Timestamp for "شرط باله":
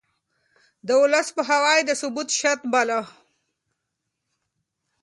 2.39-2.99